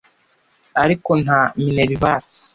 ariko 0.83 1.11
nta 1.23 1.39
Minerval 1.61 2.21